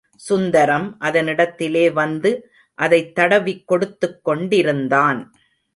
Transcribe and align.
சுந்தரம் 0.15 0.97
அதனிடத்திலே 1.01 1.91
வந்து 1.93 2.49
அதைத் 2.73 3.15
தடவிக் 3.15 3.71
கொடுத்துக்கொண்டிருந்தான். 3.71 5.25